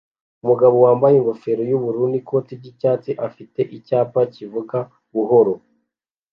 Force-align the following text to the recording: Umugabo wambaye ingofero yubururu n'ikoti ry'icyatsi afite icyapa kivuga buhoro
Umugabo 0.43 0.75
wambaye 0.85 1.15
ingofero 1.17 1.61
yubururu 1.69 2.05
n'ikoti 2.11 2.51
ry'icyatsi 2.59 3.11
afite 3.27 3.59
icyapa 3.77 4.19
kivuga 4.33 4.77
buhoro 5.13 5.53